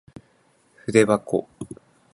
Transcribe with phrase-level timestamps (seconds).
[0.77, 1.47] ふでばこ